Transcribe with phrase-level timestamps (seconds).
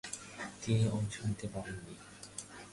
[0.61, 1.95] তিনি অংশ নিতে পারেননি।